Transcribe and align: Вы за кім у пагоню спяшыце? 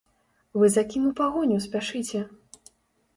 Вы 0.61 0.69
за 0.75 0.83
кім 0.93 1.03
у 1.09 1.11
пагоню 1.19 1.57
спяшыце? 1.65 2.23